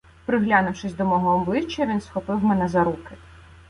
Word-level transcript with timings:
Приглянувшись 0.25 0.93
до 0.93 1.05
мого 1.05 1.29
обличчя, 1.41 1.85
він 1.85 2.01
схопив 2.01 2.43
мене 2.43 2.67
за 2.67 2.83
руки. 2.83 3.15